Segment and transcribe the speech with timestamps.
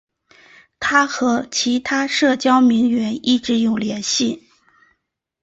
[0.79, 4.49] 她和其他社交名媛一直有联系。